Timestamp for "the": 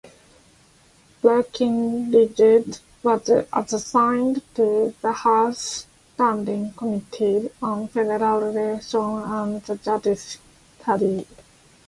4.99-5.11, 9.61-9.75